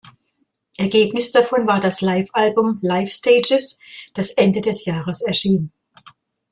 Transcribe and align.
Ergebnis 0.79 1.29
davon 1.29 1.67
war 1.67 1.79
das 1.79 2.01
Live-Album 2.01 2.79
"Live 2.81 3.11
Stages", 3.13 3.77
das 4.15 4.31
Ende 4.31 4.59
des 4.59 4.85
Jahres 4.85 5.21
erschien. 5.21 5.71